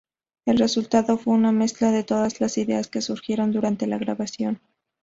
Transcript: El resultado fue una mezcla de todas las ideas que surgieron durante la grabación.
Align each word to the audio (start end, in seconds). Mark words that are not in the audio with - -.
El 0.47 0.57
resultado 0.57 1.15
fue 1.15 1.35
una 1.35 1.51
mezcla 1.51 1.91
de 1.91 2.03
todas 2.03 2.41
las 2.41 2.57
ideas 2.57 2.87
que 2.87 3.01
surgieron 3.03 3.51
durante 3.51 3.85
la 3.85 3.99
grabación. 3.99 4.59